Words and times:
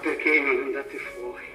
perché 0.00 0.40
non 0.40 0.62
andate 0.62 0.96
fuori? 0.96 1.48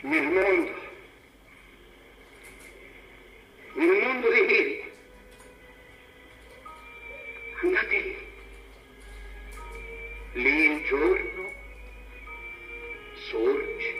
Nel 0.00 0.22
mondo, 0.24 0.74
nel 3.74 4.02
mondo 4.02 4.30
di 4.32 4.40
ieri, 4.40 4.92
andate 7.62 8.00
lì. 8.00 8.16
Lì 10.32 10.72
il 10.72 10.84
giorno 10.86 11.52
sorge, 13.30 13.96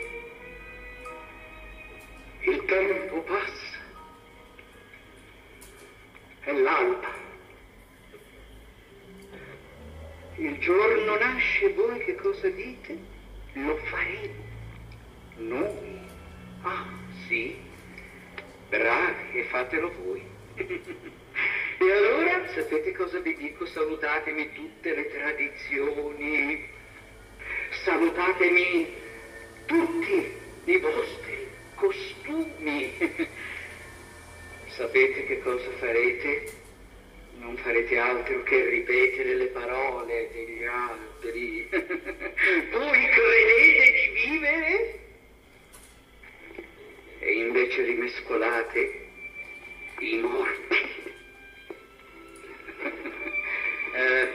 il 2.41 2.65
tempo 2.65 3.21
passa, 3.21 3.79
è 6.41 6.51
l'alba. 6.51 7.32
Il 10.53 10.59
giorno 10.59 11.17
nasce, 11.17 11.73
voi 11.73 11.97
che 11.97 12.13
cosa 12.13 12.47
dite? 12.47 12.95
Lo 13.53 13.75
faremo. 13.75 14.43
Noi? 15.37 15.99
Ah, 16.61 16.85
sì. 17.25 17.57
Bravi, 18.69 19.39
e 19.39 19.43
fatelo 19.45 19.91
voi. 20.03 20.23
e 20.53 21.91
allora, 21.91 22.47
sapete 22.53 22.91
cosa 22.91 23.17
vi 23.19 23.35
dico? 23.35 23.65
Salutatemi 23.65 24.53
tutte 24.53 24.93
le 24.93 25.09
tradizioni. 25.09 26.69
Salutatemi 27.83 28.93
tutti 29.65 30.33
i 30.65 30.77
vostri 30.77 31.47
costumi. 31.73 32.93
Sapete 34.67 35.25
che 35.25 35.41
cosa 35.41 35.71
farete? 35.79 36.61
Non 37.43 37.57
farete 37.57 37.97
altro 37.97 38.41
che 38.43 38.69
ripetere 38.69 39.35
le 39.35 39.47
parole 39.47 40.29
degli 40.31 40.63
altri. 40.63 41.67
Voi 42.71 43.09
credete 43.09 43.91
di 43.91 44.29
vivere? 44.29 44.99
E 47.19 47.31
invece 47.33 47.83
rimescolate 47.83 49.07
i 49.99 50.17
morti. 50.19 50.91
Eh, 53.95 54.27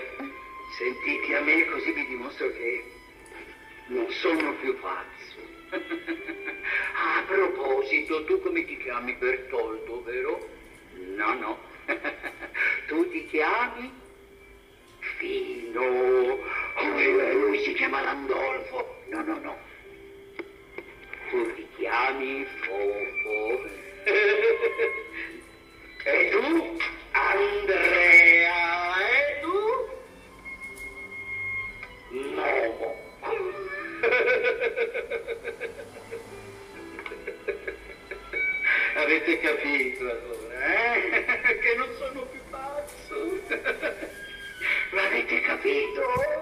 sentite 0.79 1.35
a 1.35 1.41
me 1.41 1.67
così 1.67 1.91
vi 1.91 2.07
dimostro 2.07 2.49
che 2.53 2.85
non 3.89 4.09
sono 4.13 4.55
più 4.55 4.79
pazzo. 4.79 5.41
A 6.95 7.25
proposito, 7.27 8.25
tu 8.25 8.41
come 8.41 8.65
ti 8.65 8.77
chiami 8.77 9.15
Bertoldo, 9.15 10.05
vero? 10.05 10.58
Chiami? 13.39 13.87
Fino. 14.99 15.81
Oh, 15.81 16.39
lui 17.35 17.63
si 17.63 17.73
chiama 17.75 18.03
Landolfo. 18.03 18.85
No, 19.11 19.23
no, 19.23 19.39
no. 19.39 19.57
Tu 21.31 21.55
ti 21.55 21.69
chiami 21.77 22.45
Fofo. 22.63 23.63
E 26.05 26.31
tu? 26.31 26.79
Andrea. 27.13 28.97
E 28.99 29.41
tu? 29.43 29.59
Momo. 32.35 32.91
Avete 38.97 39.39
capito 39.39 40.03
allora, 40.11 40.75
eh? 40.75 41.25
L'avete 44.93 45.41
capito? 45.43 46.38